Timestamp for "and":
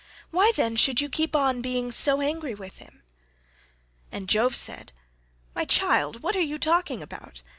4.11-4.27